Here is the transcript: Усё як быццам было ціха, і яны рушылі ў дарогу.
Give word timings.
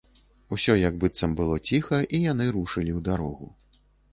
Усё 0.55 0.73
як 0.77 0.95
быццам 1.03 1.35
было 1.41 1.59
ціха, 1.67 2.01
і 2.19 2.23
яны 2.31 2.45
рушылі 2.57 2.91
ў 2.97 3.07
дарогу. 3.11 3.47